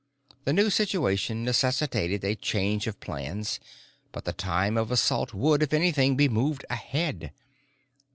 [0.45, 3.59] The new situation necessitated a change of plans,
[4.11, 7.31] but the time of assault would, if anything, be moved ahead.